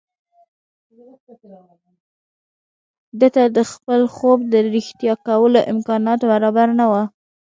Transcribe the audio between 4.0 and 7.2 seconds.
خوب د رښتيا کولو امکانات برابر نه وو.